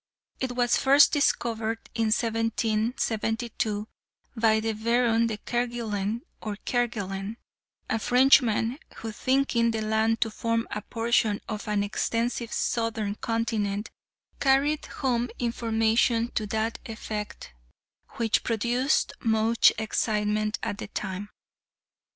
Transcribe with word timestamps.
It 0.39 0.53
was 0.53 0.77
first 0.77 1.11
discovered 1.11 1.77
in 1.93 2.05
1772, 2.05 3.87
by 4.35 4.59
the 4.59 4.73
Baron 4.73 5.27
de 5.27 5.37
Kergulen, 5.37 6.21
or 6.41 6.55
Kerguelen, 6.65 7.37
a 7.87 7.99
Frenchman, 7.99 8.79
who, 8.95 9.11
thinking 9.11 9.69
the 9.69 9.83
land 9.83 10.19
to 10.21 10.31
form 10.31 10.67
a 10.71 10.81
portion 10.81 11.39
of 11.47 11.67
an 11.67 11.83
extensive 11.83 12.51
southern 12.51 13.13
continent 13.13 13.91
carried 14.39 14.87
home 14.87 15.29
information 15.37 16.29
to 16.31 16.47
that 16.47 16.79
effect, 16.87 17.53
which 18.15 18.41
produced 18.43 19.13
much 19.19 19.71
excitement 19.77 20.57
at 20.63 20.79
the 20.79 20.87
time. 20.87 21.29